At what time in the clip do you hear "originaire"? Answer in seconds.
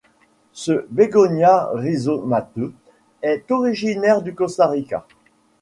3.51-4.23